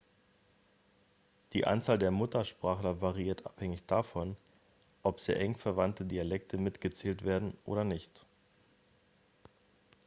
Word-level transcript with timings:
die 1.53 1.67
anzahl 1.67 1.99
der 1.99 2.09
muttersprachler 2.09 3.01
variiert 3.01 3.45
abhängig 3.45 3.85
davon 3.85 4.35
ob 5.03 5.19
sehr 5.19 5.39
eng 5.39 5.55
verwandte 5.55 6.05
dialekte 6.05 6.57
mitgezählt 6.57 7.23
werden 7.23 7.55
oder 7.67 7.83
nicht 7.83 8.25